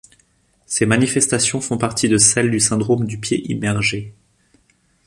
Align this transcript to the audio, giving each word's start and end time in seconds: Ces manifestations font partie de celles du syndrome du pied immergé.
Ces 0.65 0.87
manifestations 0.87 1.61
font 1.61 1.77
partie 1.77 2.09
de 2.09 2.17
celles 2.17 2.49
du 2.49 2.59
syndrome 2.59 3.05
du 3.05 3.19
pied 3.19 3.39
immergé. 3.51 4.15